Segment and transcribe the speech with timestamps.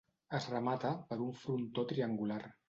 [0.37, 2.41] Es remata per un frontó triangular.